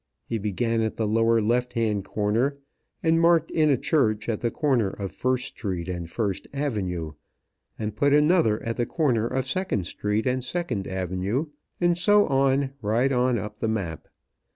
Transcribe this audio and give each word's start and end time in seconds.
He 0.25 0.39
began 0.39 0.81
at 0.81 0.97
the 0.97 1.07
lower 1.07 1.43
left 1.43 1.73
hand 1.73 2.05
corner, 2.05 2.57
and 3.03 3.21
marked 3.21 3.51
in 3.51 3.69
a 3.69 3.77
church 3.77 4.27
at 4.29 4.41
the 4.41 4.49
corner 4.49 4.89
of 4.89 5.11
First 5.11 5.45
Street 5.49 5.87
and 5.87 6.09
First 6.09 6.47
Avenue, 6.55 7.11
and 7.77 7.95
put 7.95 8.11
another 8.11 8.63
at 8.63 8.77
the 8.77 8.87
corner 8.87 9.27
of 9.27 9.45
Second 9.45 9.85
Street 9.85 10.25
and 10.25 10.43
Second 10.43 10.87
Avenue, 10.87 11.49
and 11.79 11.95
so 11.95 12.25
on 12.25 12.71
right 12.81 13.11
up 13.11 13.15
on 13.37 13.53
the 13.59 13.67
map. 13.67 14.07